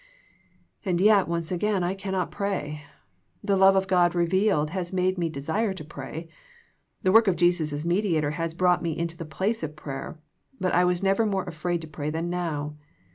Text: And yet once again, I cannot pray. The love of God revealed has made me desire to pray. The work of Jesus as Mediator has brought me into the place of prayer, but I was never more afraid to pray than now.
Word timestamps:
And 0.83 0.99
yet 0.99 1.27
once 1.27 1.51
again, 1.51 1.83
I 1.83 1.93
cannot 1.93 2.31
pray. 2.31 2.83
The 3.43 3.55
love 3.55 3.75
of 3.75 3.85
God 3.87 4.15
revealed 4.15 4.71
has 4.71 4.91
made 4.91 5.19
me 5.19 5.29
desire 5.29 5.75
to 5.75 5.85
pray. 5.85 6.27
The 7.03 7.11
work 7.11 7.27
of 7.27 7.35
Jesus 7.35 7.71
as 7.71 7.85
Mediator 7.85 8.31
has 8.31 8.55
brought 8.55 8.81
me 8.81 8.97
into 8.97 9.15
the 9.15 9.25
place 9.25 9.61
of 9.61 9.75
prayer, 9.75 10.19
but 10.59 10.73
I 10.73 10.85
was 10.85 11.03
never 11.03 11.23
more 11.23 11.43
afraid 11.43 11.81
to 11.81 11.87
pray 11.87 12.09
than 12.09 12.31
now. 12.31 12.77